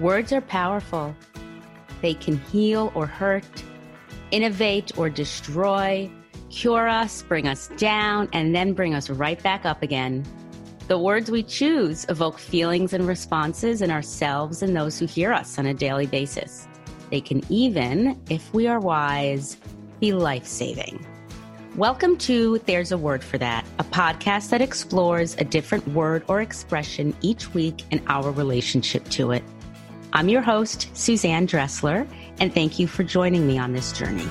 [0.00, 1.14] Words are powerful.
[2.00, 3.44] They can heal or hurt,
[4.30, 6.10] innovate or destroy,
[6.48, 10.24] cure us, bring us down, and then bring us right back up again.
[10.88, 15.58] The words we choose evoke feelings and responses in ourselves and those who hear us
[15.58, 16.66] on a daily basis.
[17.10, 19.58] They can even, if we are wise,
[20.00, 21.04] be life saving.
[21.76, 26.40] Welcome to There's a Word for That, a podcast that explores a different word or
[26.40, 29.44] expression each week and our relationship to it.
[30.12, 32.04] I'm your host, Suzanne Dressler,
[32.40, 34.26] and thank you for joining me on this journey.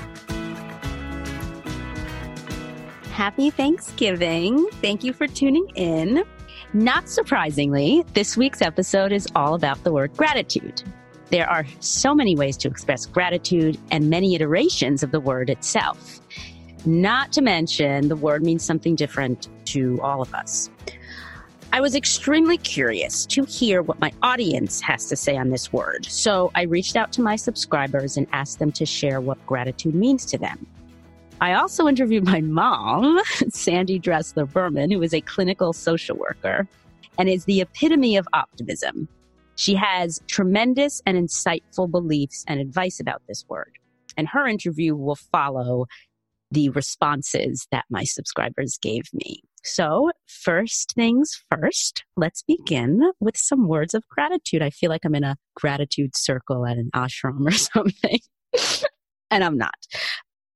[3.11, 4.67] Happy Thanksgiving.
[4.81, 6.25] Thank you for tuning in.
[6.73, 10.83] Not surprisingly, this week's episode is all about the word gratitude.
[11.29, 16.19] There are so many ways to express gratitude and many iterations of the word itself.
[16.85, 20.69] Not to mention, the word means something different to all of us.
[21.71, 26.05] I was extremely curious to hear what my audience has to say on this word.
[26.05, 30.25] So I reached out to my subscribers and asked them to share what gratitude means
[30.27, 30.65] to them.
[31.41, 36.67] I also interviewed my mom, Sandy Dressler Berman, who is a clinical social worker
[37.19, 39.07] and is the epitome of optimism.
[39.55, 43.77] She has tremendous and insightful beliefs and advice about this word.
[44.17, 45.85] And her interview will follow
[46.49, 49.43] the responses that my subscribers gave me.
[49.63, 54.61] So, first things first, let's begin with some words of gratitude.
[54.61, 58.19] I feel like I'm in a gratitude circle at an ashram or something,
[59.31, 59.75] and I'm not.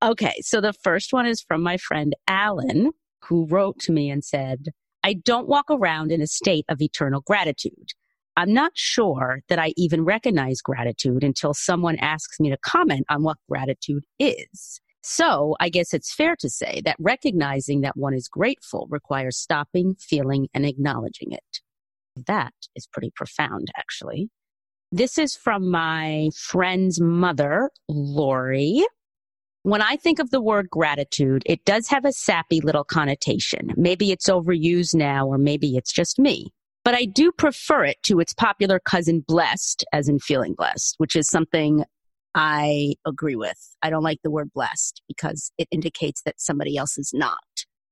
[0.01, 2.91] Okay, so the first one is from my friend Alan,
[3.23, 4.67] who wrote to me and said,
[5.03, 7.89] I don't walk around in a state of eternal gratitude.
[8.35, 13.23] I'm not sure that I even recognize gratitude until someone asks me to comment on
[13.23, 14.81] what gratitude is.
[15.03, 19.95] So I guess it's fair to say that recognizing that one is grateful requires stopping,
[19.99, 21.59] feeling, and acknowledging it.
[22.25, 24.29] That is pretty profound, actually.
[24.93, 28.85] This is from my friend's mother, Lori.
[29.63, 33.73] When I think of the word gratitude, it does have a sappy little connotation.
[33.75, 36.53] Maybe it's overused now, or maybe it's just me.
[36.85, 41.15] But I do prefer it to its popular cousin blessed, as in feeling blessed, which
[41.15, 41.83] is something
[42.35, 43.75] I agree with.
[43.81, 47.37] I don't like the word blessed because it indicates that somebody else is not.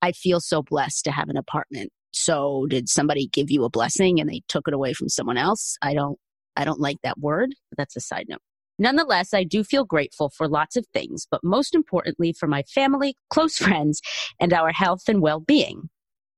[0.01, 1.91] I feel so blessed to have an apartment.
[2.11, 5.77] So did somebody give you a blessing and they took it away from someone else?
[5.81, 6.17] I don't
[6.57, 7.53] I don't like that word.
[7.77, 8.41] That's a side note.
[8.77, 13.15] Nonetheless, I do feel grateful for lots of things, but most importantly for my family,
[13.29, 14.01] close friends,
[14.39, 15.89] and our health and well-being.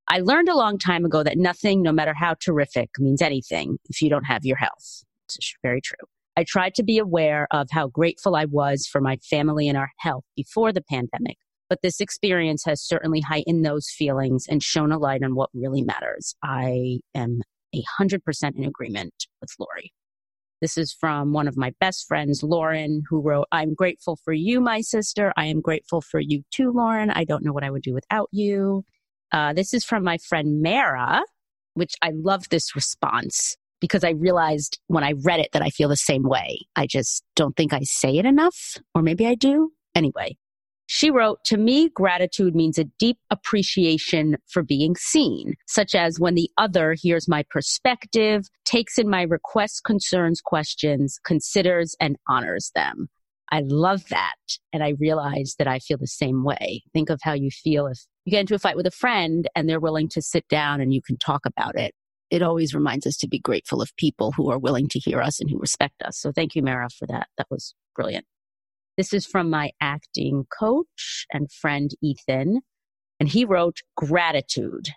[0.10, 4.02] I learned a long time ago that nothing, no matter how terrific, means anything if
[4.02, 5.04] you don't have your health.
[5.30, 6.06] It's very true.
[6.36, 9.92] I tried to be aware of how grateful I was for my family and our
[10.00, 11.38] health before the pandemic,
[11.70, 15.84] but this experience has certainly heightened those feelings and shone a light on what really
[15.84, 16.36] matters.
[16.44, 17.42] I am
[17.76, 18.20] a 100%
[18.58, 19.92] in agreement with Lori.
[20.60, 24.62] This is from one of my best friends, Lauren, who wrote, I'm grateful for you,
[24.62, 25.34] my sister.
[25.36, 27.12] I am grateful for you too, Lauren.
[27.12, 28.86] I don't know what I would do without you.
[29.32, 31.24] Uh, this is from my friend Mara,
[31.74, 35.90] which I love this response because I realized when I read it that I feel
[35.90, 36.60] the same way.
[36.78, 39.74] I just don't think I say it enough, or maybe I do.
[39.94, 40.38] Anyway,
[40.86, 46.36] she wrote, To me, gratitude means a deep appreciation for being seen, such as when
[46.36, 53.10] the other hears my perspective, takes in my requests, concerns, questions, considers, and honors them.
[53.52, 54.36] I love that.
[54.72, 56.84] And I realize that I feel the same way.
[56.94, 59.68] Think of how you feel if you get into a fight with a friend and
[59.68, 61.94] they're willing to sit down and you can talk about it
[62.30, 65.40] it always reminds us to be grateful of people who are willing to hear us
[65.40, 66.18] and who respect us.
[66.18, 67.28] So thank you, Mara, for that.
[67.38, 68.26] That was brilliant.
[68.98, 72.62] This is from my acting coach and friend, Ethan.
[73.20, 74.90] And he wrote gratitude,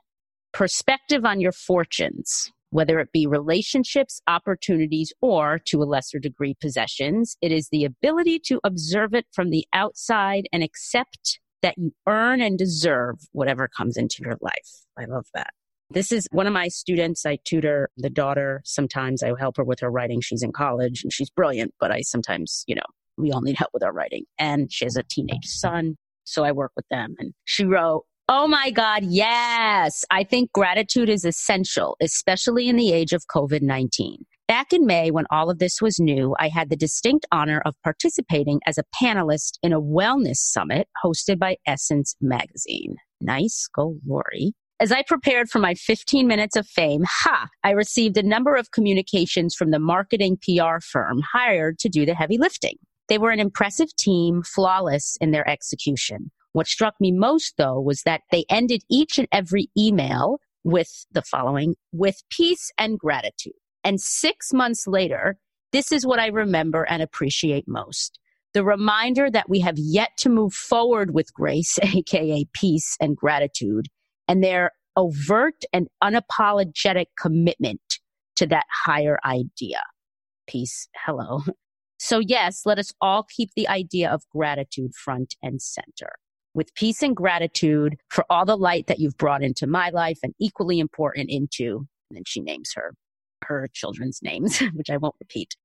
[0.52, 7.36] perspective on your fortunes, whether it be relationships, opportunities, or to a lesser degree, possessions.
[7.40, 12.40] It is the ability to observe it from the outside and accept that you earn
[12.40, 14.84] and deserve whatever comes into your life.
[14.98, 15.50] I love that.
[15.90, 17.24] This is one of my students.
[17.24, 18.60] I tutor the daughter.
[18.64, 20.20] Sometimes I help her with her writing.
[20.20, 22.82] She's in college and she's brilliant, but I sometimes, you know,
[23.16, 24.24] we all need help with our writing.
[24.38, 25.96] And she has a teenage son.
[26.24, 27.14] So I work with them.
[27.18, 30.04] And she wrote, Oh my God, yes.
[30.10, 34.26] I think gratitude is essential, especially in the age of COVID 19.
[34.48, 37.74] Back in May, when all of this was new, I had the distinct honor of
[37.84, 42.96] participating as a panelist in a wellness summit hosted by Essence Magazine.
[43.20, 43.68] Nice.
[43.74, 44.54] Go, Lori.
[44.78, 48.72] As I prepared for my 15 minutes of fame, ha, I received a number of
[48.72, 52.76] communications from the marketing PR firm hired to do the heavy lifting.
[53.08, 56.30] They were an impressive team, flawless in their execution.
[56.52, 61.22] What struck me most, though, was that they ended each and every email with the
[61.22, 63.54] following with peace and gratitude.
[63.82, 65.38] And six months later,
[65.72, 68.18] This is what I remember and appreciate most.
[68.52, 73.88] The reminder that we have yet to move forward with grace, aka peace and gratitude,
[74.28, 77.80] and their overt and unapologetic commitment
[78.36, 79.82] to that higher idea.
[80.46, 80.88] Peace.
[81.04, 81.42] Hello.
[81.98, 86.12] So, yes, let us all keep the idea of gratitude front and center.
[86.54, 90.34] With peace and gratitude for all the light that you've brought into my life and
[90.38, 92.94] equally important into, and then she names her,
[93.44, 95.56] her children's names, which I won't repeat.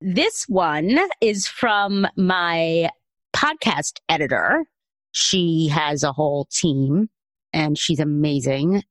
[0.00, 2.90] This one is from my
[3.34, 4.64] podcast editor.
[5.12, 7.08] She has a whole team
[7.54, 8.82] and she's amazing.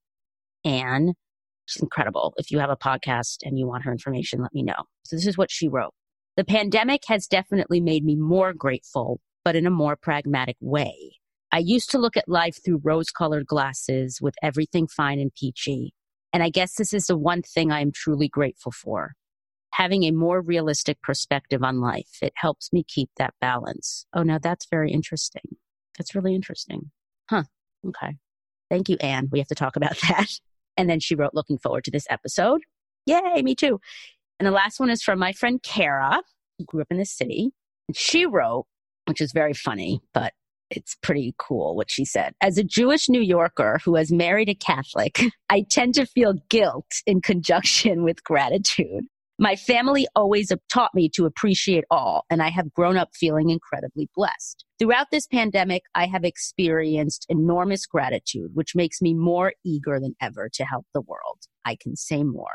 [0.66, 1.14] Anne,
[1.66, 2.34] she's incredible.
[2.38, 4.86] If you have a podcast and you want her information, let me know.
[5.04, 5.94] So this is what she wrote.
[6.38, 11.18] The pandemic has definitely made me more grateful, but in a more pragmatic way.
[11.52, 15.94] I used to look at life through rose colored glasses with everything fine and peachy.
[16.32, 19.14] And I guess this is the one thing I am truly grateful for.
[19.74, 22.18] Having a more realistic perspective on life.
[22.22, 24.06] It helps me keep that balance.
[24.14, 25.58] Oh, now that's very interesting.
[25.98, 26.92] That's really interesting.
[27.30, 27.44] Huh.
[27.86, 28.16] Okay.
[28.74, 29.30] Thank you, Anne.
[29.32, 30.32] We have to talk about that.
[30.78, 32.62] And then she wrote, looking forward to this episode.
[33.06, 33.80] Yay, me too.
[34.40, 36.20] And the last one is from my friend Kara,
[36.58, 37.52] who grew up in the city.
[37.88, 38.66] And she wrote,
[39.06, 40.34] which is very funny, but
[40.72, 42.34] it's pretty cool what she said.
[42.42, 46.90] As a Jewish New Yorker who has married a Catholic, I tend to feel guilt
[47.06, 49.06] in conjunction with gratitude.
[49.40, 54.08] My family always taught me to appreciate all, and I have grown up feeling incredibly
[54.16, 54.64] blessed.
[54.78, 60.50] Throughout this pandemic, I have experienced enormous gratitude, which makes me more eager than ever
[60.54, 61.40] to help the world.
[61.66, 62.54] I can say more.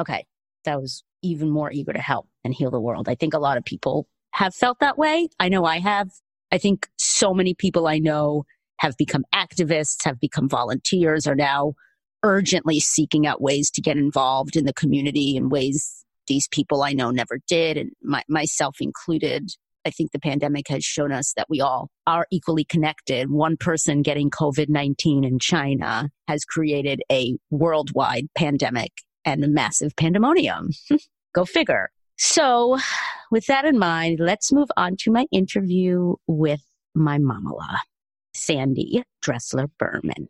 [0.00, 0.24] Okay,
[0.64, 3.08] that was even more eager to help and heal the world.
[3.08, 5.28] I think a lot of people have felt that way.
[5.38, 6.08] I know I have.
[6.50, 8.44] I think so many people I know
[8.78, 11.74] have become activists, have become volunteers, are now
[12.22, 16.92] urgently seeking out ways to get involved in the community in ways these people I
[16.92, 19.50] know never did, and my, myself included.
[19.86, 23.30] I think the pandemic has shown us that we all are equally connected.
[23.30, 28.92] One person getting COVID 19 in China has created a worldwide pandemic
[29.24, 30.70] and a massive pandemonium.
[31.34, 31.90] Go figure.
[32.16, 32.78] So,
[33.30, 36.62] with that in mind, let's move on to my interview with
[36.94, 37.78] my mamala,
[38.34, 40.28] Sandy Dressler Berman.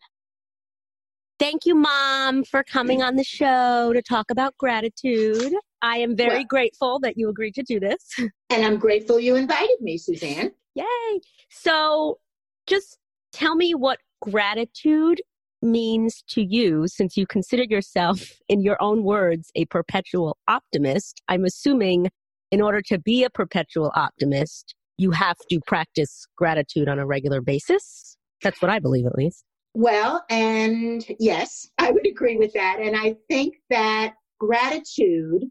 [1.39, 5.53] Thank you, Mom, for coming on the show to talk about gratitude.
[5.83, 7.99] I am very well, grateful that you agreed to do this.
[8.51, 10.53] And I'm grateful you invited me, Suzanne.
[10.75, 11.21] Yay.
[11.51, 12.19] So
[12.67, 12.97] just
[13.31, 15.21] tell me what gratitude
[15.61, 21.21] means to you since you consider yourself, in your own words, a perpetual optimist.
[21.29, 22.09] I'm assuming
[22.51, 27.43] in order to be a perpetual optimist, you have to practice gratitude on a regular
[27.43, 28.17] basis.
[28.43, 29.45] That's what I believe, at least.
[29.75, 32.79] Well, and yes, I would agree with that.
[32.81, 35.45] And I think that gratitude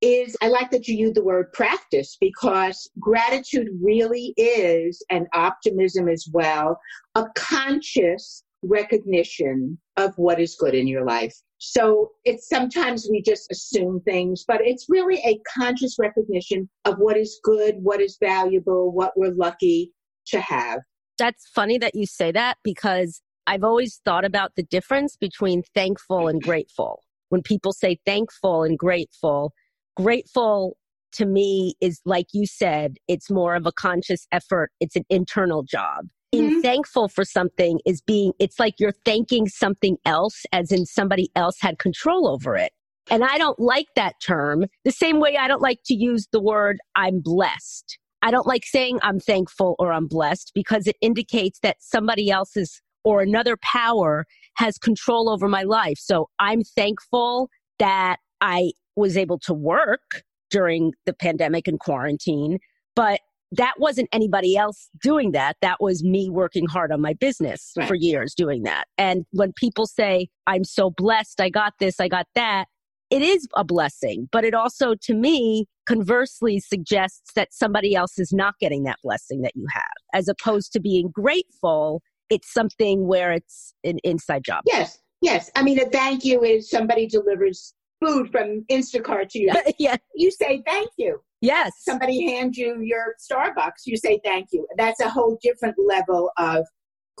[0.00, 6.08] is, I like that you use the word practice because gratitude really is, and optimism
[6.08, 6.80] as well,
[7.14, 11.34] a conscious recognition of what is good in your life.
[11.58, 17.18] So it's sometimes we just assume things, but it's really a conscious recognition of what
[17.18, 19.92] is good, what is valuable, what we're lucky
[20.28, 20.80] to have.
[21.18, 26.28] That's funny that you say that because I've always thought about the difference between thankful
[26.28, 27.02] and grateful.
[27.30, 29.52] When people say thankful and grateful,
[29.96, 30.76] grateful
[31.12, 34.70] to me is like you said, it's more of a conscious effort.
[34.80, 36.06] It's an internal job.
[36.32, 36.60] Being mm-hmm.
[36.60, 41.56] thankful for something is being, it's like you're thanking something else as in somebody else
[41.60, 42.72] had control over it.
[43.10, 46.40] And I don't like that term the same way I don't like to use the
[46.40, 47.98] word I'm blessed.
[48.22, 52.80] I don't like saying I'm thankful or I'm blessed because it indicates that somebody else's
[53.04, 54.26] or another power
[54.56, 55.98] has control over my life.
[55.98, 62.58] So I'm thankful that I was able to work during the pandemic and quarantine,
[62.94, 63.20] but
[63.52, 65.56] that wasn't anybody else doing that.
[65.60, 67.88] That was me working hard on my business right.
[67.88, 68.86] for years doing that.
[68.96, 72.66] And when people say, I'm so blessed, I got this, I got that,
[73.10, 74.28] it is a blessing.
[74.30, 79.40] But it also, to me, conversely suggests that somebody else is not getting that blessing
[79.42, 79.82] that you have,
[80.14, 84.62] as opposed to being grateful it's something where it's an inside job.
[84.66, 85.50] Yes, yes.
[85.54, 89.52] I mean, a thank you is somebody delivers food from Instacart to you.
[89.78, 89.96] yeah.
[90.14, 91.20] You say thank you.
[91.40, 91.72] Yes.
[91.80, 94.66] Somebody hands you your Starbucks, you say thank you.
[94.76, 96.66] That's a whole different level of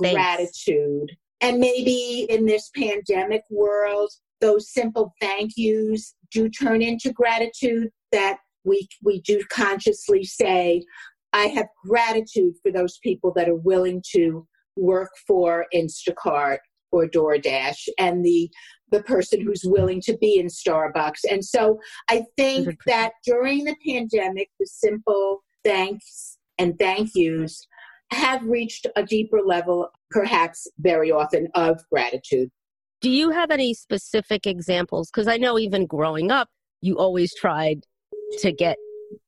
[0.00, 0.14] Thanks.
[0.14, 1.16] gratitude.
[1.40, 8.38] And maybe in this pandemic world, those simple thank yous do turn into gratitude that
[8.64, 10.84] we we do consciously say,
[11.32, 14.46] I have gratitude for those people that are willing to
[14.76, 16.58] work for Instacart
[16.92, 18.50] or DoorDash and the
[18.90, 21.20] the person who's willing to be in Starbucks.
[21.30, 22.76] And so I think 100%.
[22.86, 27.66] that during the pandemic, the simple thanks and thank yous
[28.10, 32.50] have reached a deeper level, perhaps very often, of gratitude.
[33.00, 35.08] Do you have any specific examples?
[35.10, 36.48] Because I know even growing up,
[36.80, 37.84] you always tried
[38.40, 38.76] to get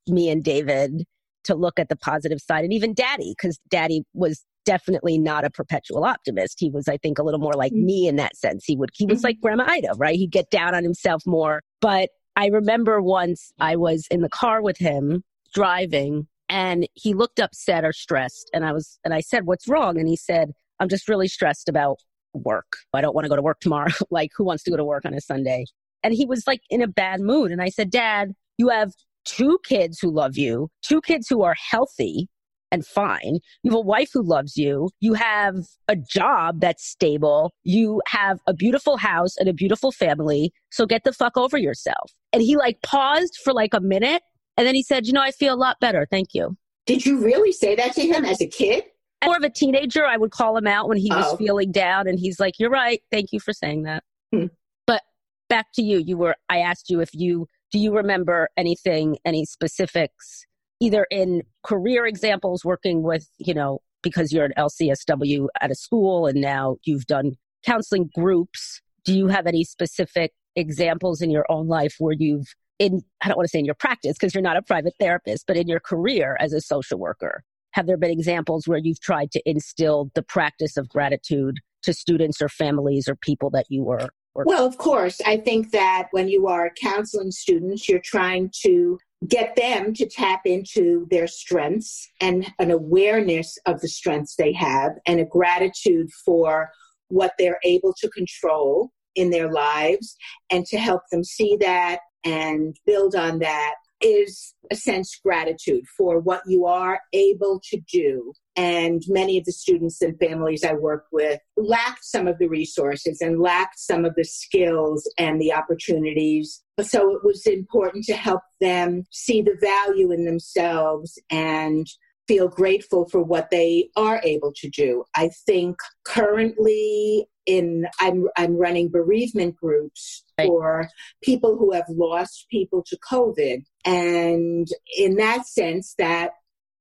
[0.08, 1.04] me and David
[1.44, 5.50] to look at the positive side, and even Daddy, because Daddy was definitely not a
[5.50, 6.58] perpetual optimist.
[6.60, 7.86] He was, I think, a little more like mm-hmm.
[7.86, 8.64] me in that sense.
[8.64, 9.26] He would, he was mm-hmm.
[9.26, 10.16] like Grandma Ida, right?
[10.16, 11.62] He'd get down on himself more.
[11.80, 17.40] But I remember once I was in the car with him driving and he looked
[17.40, 18.50] upset or stressed.
[18.54, 19.98] And I was, and I said, What's wrong?
[19.98, 21.98] And he said, I'm just really stressed about
[22.34, 22.76] work.
[22.94, 23.90] I don't want to go to work tomorrow.
[24.10, 25.66] like, who wants to go to work on a Sunday?
[26.02, 27.52] And he was like in a bad mood.
[27.52, 28.92] And I said, Dad, you have
[29.24, 32.28] two kids who love you, two kids who are healthy
[32.70, 33.38] and fine.
[33.62, 34.88] You have a wife who loves you.
[35.00, 35.56] You have
[35.88, 37.52] a job that's stable.
[37.64, 40.52] You have a beautiful house and a beautiful family.
[40.70, 42.12] So get the fuck over yourself.
[42.32, 44.22] And he like paused for like a minute
[44.56, 46.06] and then he said, You know, I feel a lot better.
[46.10, 46.56] Thank you.
[46.86, 48.84] Did you really say that to him as a kid?
[49.24, 51.36] More of a teenager, I would call him out when he was oh.
[51.36, 52.08] feeling down.
[52.08, 53.00] And he's like, You're right.
[53.10, 54.02] Thank you for saying that.
[54.32, 54.46] Hmm.
[54.86, 55.02] But
[55.48, 55.98] back to you.
[55.98, 60.46] You were, I asked you if you, do you remember anything, any specifics
[60.80, 66.26] either in career examples working with, you know, because you're an LCSW at a school
[66.26, 67.32] and now you've done
[67.64, 68.80] counseling groups.
[69.04, 73.36] Do you have any specific examples in your own life where you've in I don't
[73.36, 75.78] want to say in your practice because you're not a private therapist, but in your
[75.80, 80.22] career as a social worker, have there been examples where you've tried to instill the
[80.22, 85.20] practice of gratitude to students or families or people that you were well, of course.
[85.26, 88.98] I think that when you are counseling students, you're trying to
[89.28, 94.92] get them to tap into their strengths and an awareness of the strengths they have
[95.06, 96.70] and a gratitude for
[97.08, 100.16] what they're able to control in their lives
[100.50, 106.18] and to help them see that and build on that is a sense gratitude for
[106.18, 108.32] what you are able to do.
[108.56, 113.20] And many of the students and families I work with lacked some of the resources
[113.20, 116.62] and lacked some of the skills and the opportunities.
[116.82, 121.86] So it was important to help them see the value in themselves and
[122.28, 125.04] feel grateful for what they are able to do.
[125.16, 130.46] I think currently in I'm I'm running bereavement groups right.
[130.46, 130.88] for
[131.22, 133.64] people who have lost people to COVID.
[133.84, 136.30] And in that sense that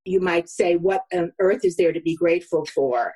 [0.05, 3.13] you might say what on earth is there to be grateful for?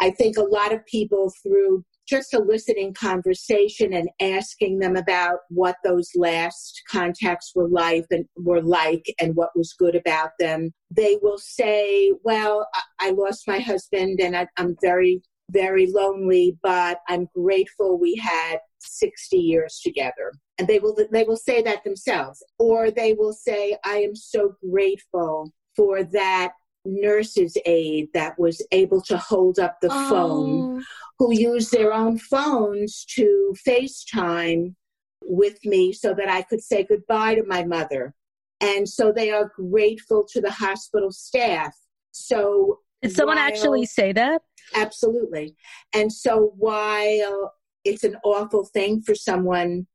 [0.00, 5.76] I think a lot of people through just eliciting conversation and asking them about what
[5.84, 11.18] those last contacts were like and were like and what was good about them they
[11.20, 12.66] will say well
[13.00, 18.58] i, lost my husband and I, i'm very very lonely but i'm grateful we had
[18.88, 23.76] 60 years together and they will they will say that themselves or they will say
[23.84, 26.52] i am so grateful for that
[26.88, 30.08] nurse's aide that was able to hold up the oh.
[30.08, 30.84] phone,
[31.18, 34.74] who used their own phones to FaceTime
[35.22, 38.14] with me so that I could say goodbye to my mother.
[38.60, 41.74] And so they are grateful to the hospital staff.
[42.12, 44.42] So did someone while, actually say that?
[44.74, 45.54] Absolutely.
[45.94, 47.52] And so while
[47.88, 49.86] it's an awful thing for someone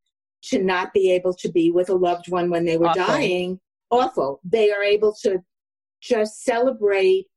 [0.50, 3.06] to not be able to be with a loved one when they were awful.
[3.06, 3.60] dying,
[3.90, 4.40] awful.
[4.44, 5.40] They are able to
[6.02, 7.28] just celebrate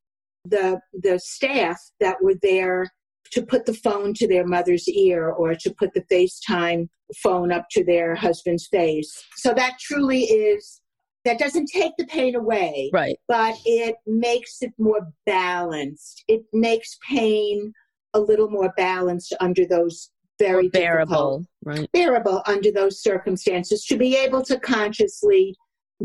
[0.45, 2.87] the the staff that were there
[3.31, 6.87] to put the phone to their mother's ear or to put the FaceTime
[7.21, 9.23] phone up to their husband's face.
[9.35, 10.81] So that truly is
[11.25, 12.89] that doesn't take the pain away.
[12.93, 13.17] Right.
[13.27, 16.23] But it makes it more balanced.
[16.27, 17.73] It makes pain
[18.13, 20.09] a little more balanced under those
[20.39, 21.89] very bearable, right?
[21.93, 25.55] Bearable under those circumstances to be able to consciously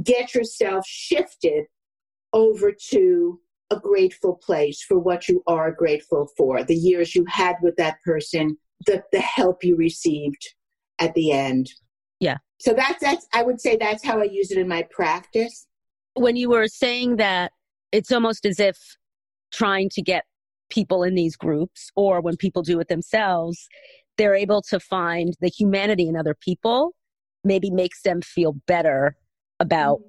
[0.03, 1.65] get yourself shifted
[2.33, 3.39] over to
[3.71, 7.97] a grateful place for what you are grateful for, the years you had with that
[8.05, 10.55] person, the, the help you received
[10.99, 11.71] at the end.
[12.21, 12.37] Yeah.
[12.61, 15.67] So that's that's I would say that's how I use it in my practice.
[16.15, 17.53] When you were saying that
[17.91, 18.77] it's almost as if
[19.53, 20.25] trying to get
[20.71, 23.69] people in these groups or when people do it themselves,
[24.19, 26.95] they're able to find the humanity in other people,
[27.45, 29.17] maybe makes them feel better
[29.61, 30.09] about mm-hmm.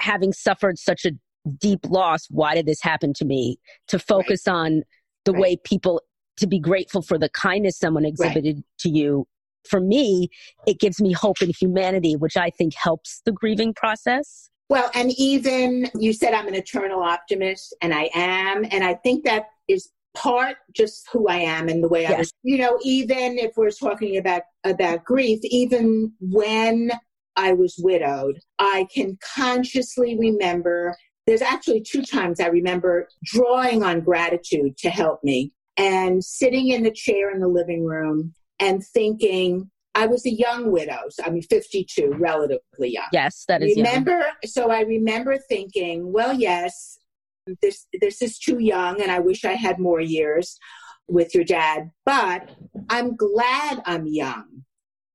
[0.00, 1.12] having suffered such a
[1.58, 4.54] deep loss why did this happen to me to focus right.
[4.54, 4.82] on
[5.24, 5.40] the right.
[5.40, 6.02] way people
[6.36, 8.64] to be grateful for the kindness someone exhibited right.
[8.78, 9.26] to you
[9.68, 10.28] for me
[10.66, 15.12] it gives me hope and humanity which i think helps the grieving process well and
[15.16, 19.90] even you said i'm an eternal optimist and i am and i think that is
[20.18, 22.12] part just who I am and the way Yes.
[22.14, 22.32] I was.
[22.42, 26.90] You know, even if we're talking about about grief, even when
[27.36, 30.96] I was widowed, I can consciously remember.
[31.26, 36.82] There's actually two times I remember drawing on gratitude to help me and sitting in
[36.82, 41.00] the chair in the living room and thinking I was a young widow.
[41.10, 43.86] So I mean, 52, relatively young Yes, that is young.
[43.86, 46.97] remember so i remember thinking well yes
[47.62, 50.58] this this is too young and i wish i had more years
[51.08, 52.50] with your dad but
[52.88, 54.64] i'm glad i'm young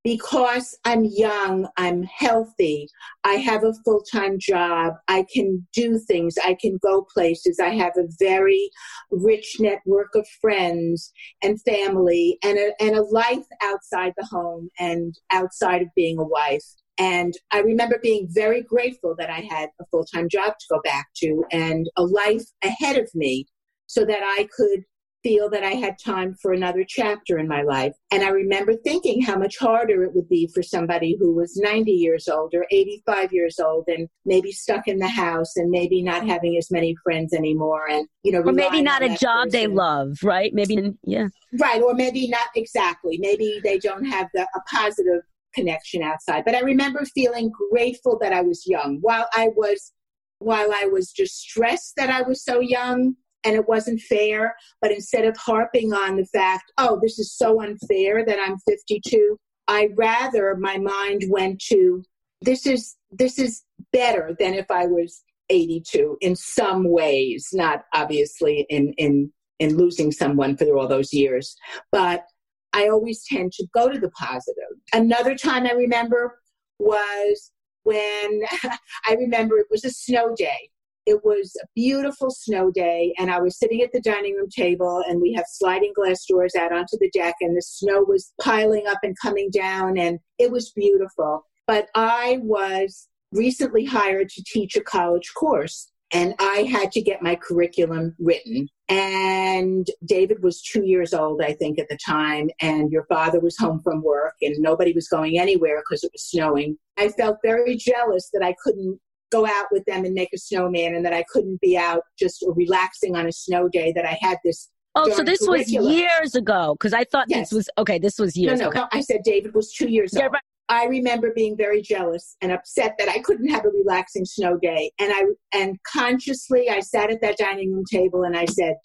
[0.03, 2.87] because i'm young i'm healthy
[3.23, 7.93] i have a full-time job i can do things i can go places i have
[7.97, 8.69] a very
[9.11, 11.11] rich network of friends
[11.41, 16.23] and family and a, and a life outside the home and outside of being a
[16.23, 16.65] wife
[16.99, 20.81] and I remember being very grateful that I had a full time job to go
[20.83, 23.45] back to and a life ahead of me
[23.87, 24.83] so that I could
[25.23, 27.93] feel that I had time for another chapter in my life.
[28.11, 31.91] And I remember thinking how much harder it would be for somebody who was 90
[31.91, 36.27] years old or 85 years old and maybe stuck in the house and maybe not
[36.27, 40.17] having as many friends anymore and, you know, or maybe not a job they love,
[40.23, 40.53] right?
[40.53, 41.29] Maybe, yeah.
[41.57, 43.17] Right, or maybe not exactly.
[43.17, 45.21] Maybe they don't have the, a positive
[45.53, 46.43] connection outside.
[46.45, 48.99] But I remember feeling grateful that I was young.
[49.01, 49.91] While I was
[50.39, 54.91] while I was just stressed that I was so young and it wasn't fair, but
[54.91, 59.89] instead of harping on the fact, oh, this is so unfair that I'm 52, I
[59.95, 62.03] rather my mind went to
[62.41, 68.65] this is this is better than if I was 82 in some ways, not obviously
[68.69, 71.55] in in in losing someone for all those years,
[71.91, 72.25] but
[72.73, 74.63] I always tend to go to the positive.
[74.93, 76.39] Another time I remember
[76.79, 77.51] was
[77.83, 78.41] when
[79.07, 80.69] I remember it was a snow day.
[81.05, 85.03] It was a beautiful snow day, and I was sitting at the dining room table,
[85.05, 88.87] and we have sliding glass doors out onto the deck, and the snow was piling
[88.87, 91.45] up and coming down, and it was beautiful.
[91.67, 97.21] But I was recently hired to teach a college course, and I had to get
[97.21, 98.67] my curriculum written.
[98.89, 103.57] And David was two years old, I think, at the time, and your father was
[103.57, 106.77] home from work, and nobody was going anywhere because it was snowing.
[106.97, 108.99] I felt very jealous that I couldn't
[109.31, 112.43] go out with them and make a snowman, and that I couldn't be out just
[112.55, 114.69] relaxing on a snow day, that I had this.
[114.95, 117.49] Oh, so this was years ago because I thought Yes.
[117.49, 117.97] this was okay.
[117.97, 118.59] This was No, years.
[118.59, 118.79] no, okay.
[118.79, 118.87] no.
[118.91, 120.33] I said David was two years Yeah, old.
[120.33, 120.41] right.
[120.69, 124.91] I remember being very jealous and upset that I couldn't have a relaxing snow day.
[124.99, 125.23] And I
[125.53, 128.75] and consciously I sat at that dining room table and I said,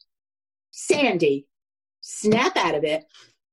[0.71, 1.47] Sandy,
[2.01, 3.05] snap out of it.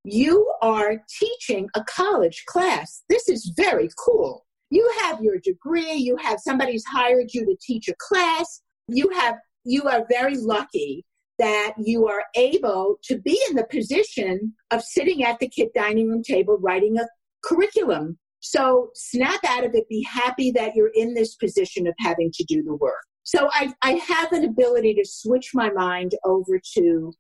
[0.04, 3.04] You are teaching a college class.
[3.10, 4.46] This is very cool.
[4.70, 8.62] You have your degree, you have somebody's hired you to teach a class.
[8.88, 11.06] You have you are very lucky
[11.38, 16.10] that you are able to be in the position of sitting at the kid dining
[16.10, 17.06] room table writing a
[17.46, 18.18] curriculum.
[18.40, 22.44] So snap out of it, be happy that you're in this position of having to
[22.48, 23.04] do the work.
[23.24, 27.14] So I, I have an ability to switch my mind over to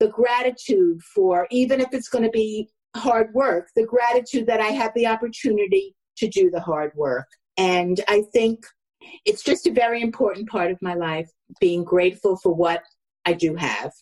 [0.00, 4.68] the gratitude for, even if it's going to be hard work, the gratitude that I
[4.68, 7.26] have the opportunity to do the hard work.
[7.58, 8.64] And I think
[9.24, 11.28] it's just a very important part of my life,
[11.60, 12.82] being grateful for what
[13.24, 13.92] I do have.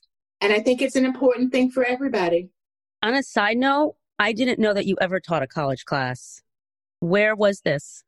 [0.41, 2.51] And I think it's an important thing for everybody.
[3.03, 6.41] On a side note, I didn't know that you ever taught a college class.
[7.01, 8.05] Where was this?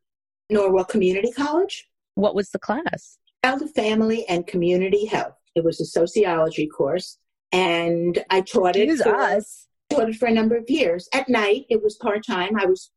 [0.50, 3.18] Norwalk Community College, What was the class?
[3.44, 5.34] Child, Family, and Community Health.
[5.54, 7.18] It was a sociology course,
[7.52, 8.86] and I taught it.
[8.88, 9.66] Use for, us.
[9.90, 11.08] Taught it for a number of years.
[11.12, 12.56] At night, it was part time.
[12.58, 12.90] I was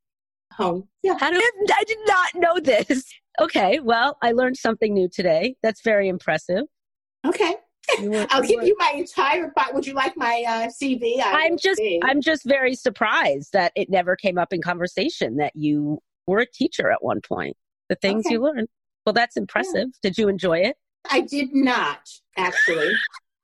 [0.53, 0.87] home.
[1.03, 1.15] Yeah.
[1.19, 3.11] How I did not know this?
[3.39, 5.55] Okay, well, I learned something new today.
[5.63, 6.63] That's very impressive.
[7.25, 7.55] Okay.
[7.99, 9.52] You were- I'll you give were- you my entire.
[9.56, 11.19] bi- Would you like my uh, CV?
[11.21, 11.99] I I'm just see.
[12.04, 16.45] I'm just very surprised that it never came up in conversation that you were a
[16.45, 17.58] teacher at one point.
[17.89, 18.34] The things Okay.
[18.36, 18.67] you learned.
[19.06, 19.88] Well, that's impressive.
[20.04, 20.78] Did you enjoy it?
[21.10, 22.91] I did not actually.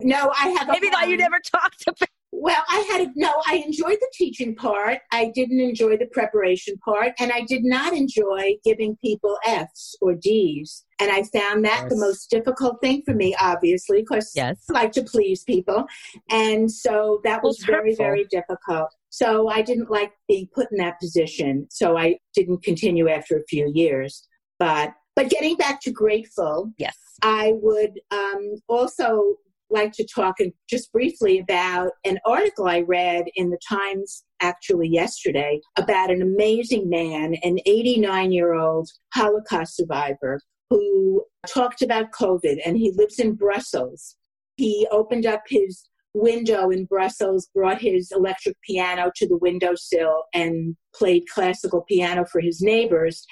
[0.01, 0.69] No, I have.
[0.69, 2.09] A Maybe that you never talked about.
[2.37, 3.31] Well, I had a, no.
[3.47, 4.99] I enjoyed the teaching part.
[5.11, 10.15] I didn't enjoy the preparation part, and I did not enjoy giving people Fs or
[10.15, 10.83] Ds.
[10.99, 14.57] And I found that the most difficult thing for me, obviously, because Yes.
[14.69, 15.85] I like to please people,
[16.29, 18.05] and so that was it's very, hurtful.
[18.05, 18.89] very difficult.
[19.09, 21.67] So I didn't like being put in that position.
[21.69, 24.27] So I didn't continue after a few years.
[24.59, 26.97] But but getting back to grateful, Yes.
[27.21, 29.37] I would um, also
[29.69, 30.35] like to talk
[30.69, 36.89] just briefly about an article I read in the Times actually yesterday about an amazing
[36.89, 43.35] man, an 89 year old Holocaust survivor who talked about COVID and he lives in
[43.35, 44.15] Brussels.
[44.57, 50.75] He opened up his window in Brussels, brought his electric piano to the windowsill and
[50.95, 53.25] played classical piano for his neighbors.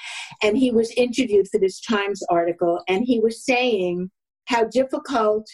[0.44, 4.12] And he was interviewed for this Times article, and he was saying
[4.46, 5.48] how difficult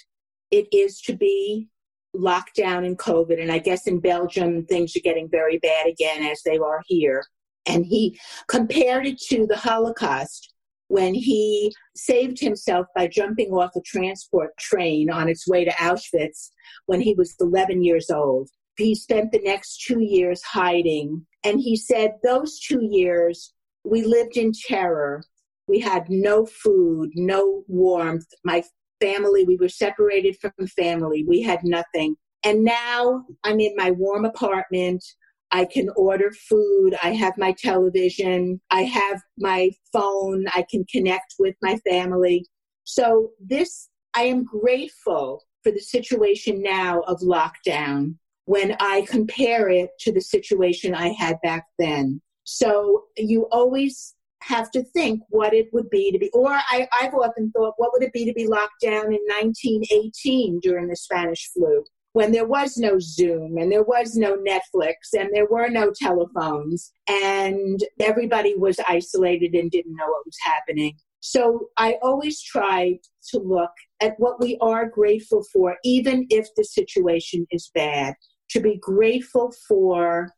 [0.52, 1.68] it is to be
[2.14, 3.42] locked down in COVID.
[3.42, 7.24] And I guess in Belgium, things are getting very bad again, as they are here.
[7.68, 10.54] And he compared it to the Holocaust
[10.88, 16.50] when he saved himself by jumping off a transport train on its way to Auschwitz
[16.88, 18.50] when he was 11 years old.
[18.76, 21.26] He spent the next two years hiding.
[21.44, 25.24] And he said, Those two years, we lived in terror.
[25.68, 28.26] We had no food, no warmth.
[28.44, 28.64] My
[29.00, 31.24] family, we were separated from family.
[31.28, 32.16] We had nothing.
[32.44, 35.04] And now I'm in my warm apartment.
[35.52, 36.96] I can order food.
[37.02, 38.62] I have my television.
[38.72, 40.46] I have my phone.
[40.54, 42.46] I can connect with my family.
[42.84, 49.90] So, this, I am grateful for the situation now of lockdown when I compare it
[50.02, 52.22] to the situation I had back then.
[52.44, 57.14] So, you always have to think what it would be to be, or I, I've
[57.14, 61.50] often thought, what would it be to be locked down in 1918 during the Spanish
[61.54, 61.84] flu?
[62.14, 66.92] when there was no Zoom and there was no Netflix and there were no telephones
[67.08, 70.98] and everybody was isolated and didn't know what was happening.
[71.20, 72.98] So I always try
[73.32, 73.72] to look
[74.02, 78.16] at what we are grateful for, even if the situation is bad,
[78.52, 80.34] to be grateful for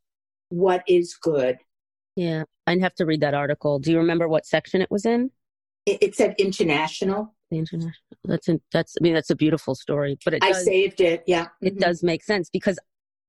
[0.50, 1.58] what is good.
[2.22, 3.80] Yeah, I'd have to read that article.
[3.80, 5.32] Do you remember what section it was in?
[5.88, 7.92] It, it said international international.
[8.26, 8.96] That's in, that's.
[9.00, 10.18] I mean, that's a beautiful story.
[10.24, 11.24] But it I does, saved it.
[11.26, 11.80] Yeah, it mm-hmm.
[11.80, 12.78] does make sense because,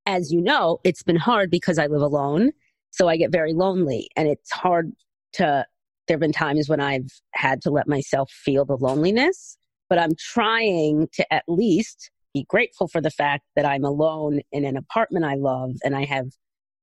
[0.05, 2.51] as you know, it's been hard because I live alone,
[2.91, 4.93] so I get very lonely, and it's hard
[5.35, 5.67] to.
[6.09, 9.57] There have been times when I've had to let myself feel the loneliness,
[9.89, 14.65] but I'm trying to at least be grateful for the fact that I'm alone in
[14.65, 16.27] an apartment I love, and I have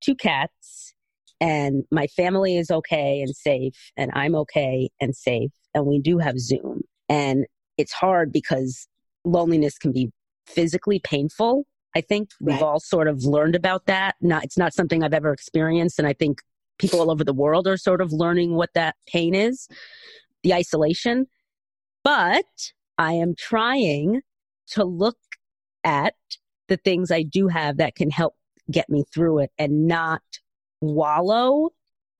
[0.01, 0.93] two cats,
[1.39, 6.17] and my family is okay and safe, and I'm okay and safe, and we do
[6.17, 6.81] have Zoom.
[7.07, 7.45] And
[7.77, 8.87] it's hard because
[9.23, 10.11] loneliness can be
[10.45, 11.65] physically painful.
[11.95, 12.53] I think right.
[12.53, 14.15] we've all sort of learned about that.
[14.21, 15.97] Not, it's not something I've ever experienced.
[15.97, 16.39] And I think
[16.77, 19.67] people all over the world are sort of learning what that pain is,
[20.43, 21.27] the isolation.
[22.03, 22.45] But
[22.97, 24.21] I am trying
[24.71, 25.17] to look
[25.83, 26.15] at
[26.67, 28.35] the things I do have that can help
[28.69, 30.21] get me through it and not
[30.81, 31.69] wallow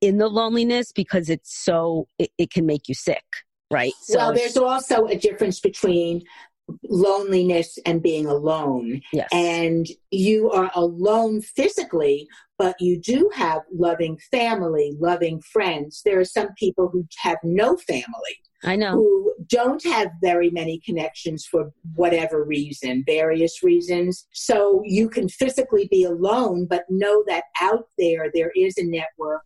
[0.01, 3.23] in the loneliness because it's so, it, it can make you sick
[3.71, 3.93] right?
[4.01, 6.23] So well, there's also a difference between
[6.83, 9.01] loneliness and being alone.
[9.13, 9.27] Yes.
[9.31, 12.27] And you are alone physically,
[12.57, 16.01] but you do have loving family, loving friends.
[16.03, 18.37] There are some people who have no family.
[18.63, 18.91] I know.
[18.91, 24.27] Who don't have very many connections for whatever reason, various reasons.
[24.33, 29.43] So you can physically be alone, but know that out there, there is a network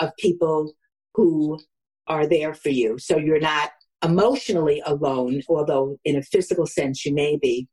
[0.00, 0.72] of people
[1.14, 1.60] who
[2.08, 2.98] are there for you.
[2.98, 3.70] So you're not
[4.04, 7.68] emotionally alone, although in a physical sense you may be.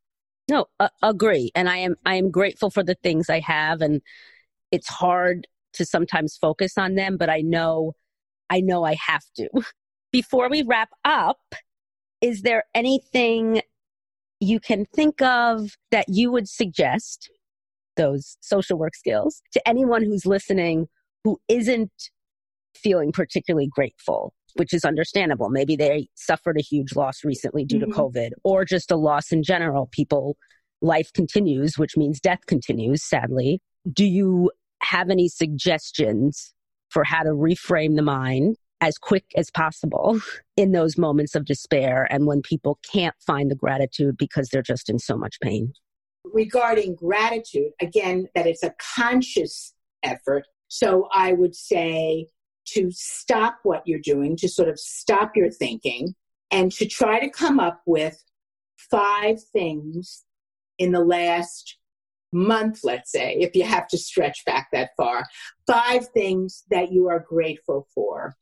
[0.48, 1.50] No, uh, agree.
[1.54, 4.00] And I am I am grateful for the things I have and
[4.70, 7.92] it's hard to sometimes focus on them, but I know
[8.50, 9.48] I know I have to.
[10.12, 11.40] Before we wrap up,
[12.20, 13.60] is there anything
[14.40, 17.30] you can think of that you would suggest
[17.96, 20.86] those social work skills to anyone who's listening
[21.24, 21.90] who isn't
[22.74, 25.48] feeling particularly grateful, which is understandable.
[25.50, 27.90] Maybe they suffered a huge loss recently due mm-hmm.
[27.90, 29.88] to COVID or just a loss in general.
[29.92, 30.36] People,
[30.80, 33.60] life continues, which means death continues, sadly.
[33.90, 34.50] Do you
[34.82, 36.52] have any suggestions
[36.90, 40.20] for how to reframe the mind as quick as possible
[40.56, 44.88] in those moments of despair and when people can't find the gratitude because they're just
[44.88, 45.72] in so much pain?
[46.24, 50.44] Regarding gratitude, again, that it's a conscious effort.
[50.68, 52.26] So I would say
[52.66, 56.14] to stop what you're doing, to sort of stop your thinking,
[56.50, 58.22] and to try to come up with
[58.90, 60.24] five things
[60.78, 61.78] in the last
[62.32, 65.24] month, let's say, if you have to stretch back that far,
[65.66, 68.34] five things that you are grateful for.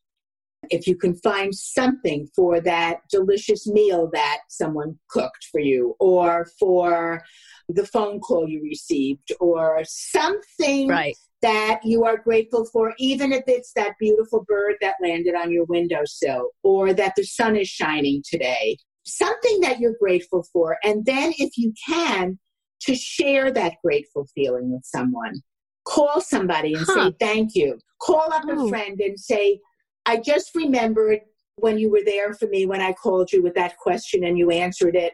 [0.70, 6.46] If you can find something for that delicious meal that someone cooked for you, or
[6.58, 7.22] for
[7.68, 13.44] the phone call you received, or something right that you are grateful for, even if
[13.46, 18.22] it's that beautiful bird that landed on your windowsill or that the sun is shining
[18.26, 18.78] today.
[19.04, 20.78] Something that you're grateful for.
[20.82, 22.38] And then, if you can,
[22.84, 25.42] to share that grateful feeling with someone.
[25.84, 27.10] Call somebody and huh.
[27.10, 27.78] say thank you.
[28.00, 28.66] Call up oh.
[28.66, 29.60] a friend and say,
[30.06, 31.20] I just remembered
[31.56, 34.50] when you were there for me when I called you with that question and you
[34.50, 35.12] answered it.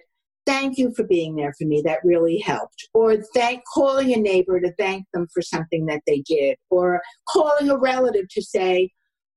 [0.51, 1.81] Thank you for being there for me.
[1.85, 2.89] That really helped.
[2.93, 6.57] Or thank calling a neighbor to thank them for something that they did.
[6.71, 8.91] Or calling a relative to say,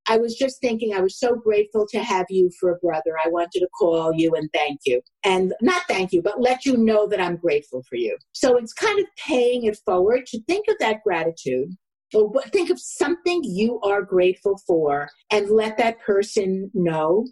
[0.09, 3.15] I was just thinking I was so grateful to have you for a brother.
[3.23, 5.01] I wanted to call you and thank you.
[5.23, 8.17] And not thank you, but let you know that I'm grateful for you.
[8.33, 11.69] So it's kind of paying it forward to think of that gratitude
[12.13, 17.27] or think of something you are grateful for and let that person know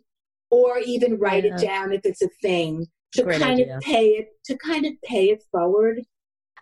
[0.50, 1.56] or even write yeah.
[1.56, 3.78] it down if it's a thing to Great kind idea.
[3.78, 6.02] of pay it to kind of pay it forward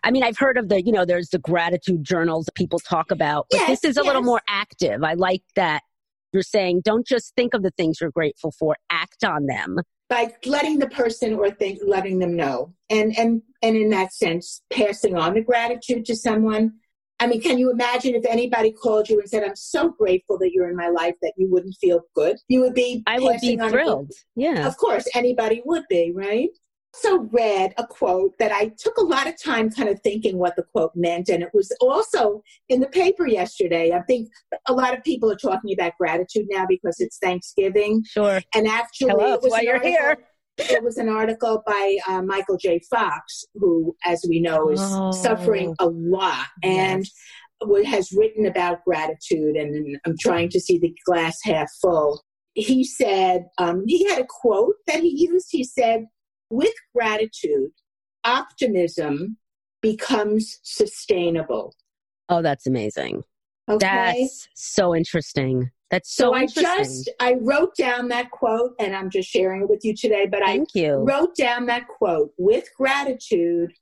[0.02, 3.10] I mean, I've heard of the, you know, there's the gratitude journals that people talk
[3.10, 4.06] about, but yes, this is a yes.
[4.06, 5.04] little more active.
[5.04, 5.82] I like that
[6.32, 9.78] you're saying don't just think of the things you're grateful for, act on them.
[10.08, 12.74] By letting the person or think, letting them know.
[12.88, 16.72] And, and, and in that sense, passing on the gratitude to someone.
[17.20, 20.52] I mean, can you imagine if anybody called you and said, I'm so grateful that
[20.52, 22.38] you're in my life that you wouldn't feel good?
[22.48, 23.02] You would be.
[23.06, 24.12] I would be thrilled.
[24.36, 24.66] Yeah.
[24.66, 26.48] Of course, anybody would be, right?
[26.94, 30.56] also read a quote that I took a lot of time kind of thinking what
[30.56, 33.92] the quote meant, and it was also in the paper yesterday.
[33.92, 34.28] I think
[34.66, 38.04] a lot of people are talking about gratitude now because it's Thanksgiving.
[38.06, 38.40] Sure.
[38.54, 40.18] And actually, Hello, it was why you're article, here.
[40.60, 42.80] It was an article by uh, Michael J.
[42.90, 47.06] Fox, who, as we know, is oh, suffering a lot and
[47.62, 47.86] yes.
[47.86, 49.56] has written about gratitude.
[49.56, 52.22] And I'm trying to see the glass half full.
[52.54, 55.48] He said, um, he had a quote that he used.
[55.50, 56.06] He said,
[56.50, 57.70] with gratitude,
[58.24, 59.36] optimism
[59.80, 61.74] becomes sustainable.
[62.28, 63.22] Oh, that's amazing.
[63.68, 63.86] Okay.
[63.86, 65.70] That's so interesting.
[65.90, 69.68] That's so, so I just I wrote down that quote and I'm just sharing it
[69.68, 70.94] with you today, but Thank I you.
[70.96, 73.72] wrote down that quote with gratitude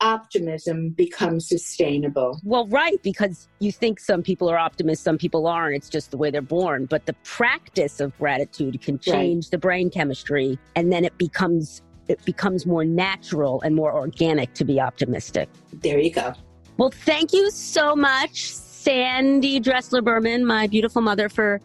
[0.00, 2.38] optimism becomes sustainable.
[2.44, 5.76] Well, right, because you think some people are optimists, some people aren't.
[5.76, 6.86] It's just the way they're born.
[6.86, 9.50] But the practice of gratitude can change right.
[9.50, 14.64] the brain chemistry and then it becomes it becomes more natural and more organic to
[14.64, 15.48] be optimistic.
[15.72, 16.34] There you go.
[16.76, 18.52] Well, thank you so much,
[18.86, 21.60] Sandy Dressler Berman, my beautiful mother, for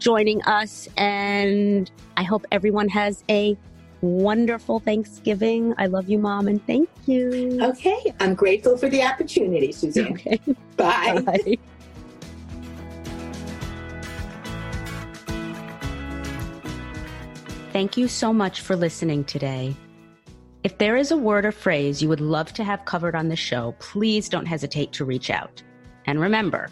[0.00, 0.88] joining us.
[0.96, 3.56] And I hope everyone has a
[4.00, 5.72] wonderful Thanksgiving.
[5.78, 7.60] I love you, Mom, and thank you.
[7.62, 8.12] Okay.
[8.18, 10.14] I'm grateful for the opportunity, Suzanne.
[10.14, 10.40] Okay.
[10.76, 11.20] Bye.
[11.20, 11.58] Bye.
[17.72, 19.76] Thank you so much for listening today.
[20.64, 23.36] If there is a word or phrase you would love to have covered on the
[23.36, 25.62] show, please don't hesitate to reach out.
[26.06, 26.68] And remember,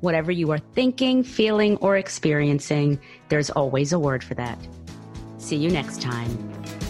[0.00, 4.58] whatever you are thinking, feeling, or experiencing, there's always a word for that.
[5.38, 6.81] See you next time.